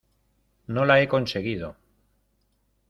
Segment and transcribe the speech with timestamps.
[0.77, 1.71] no la he conseguido.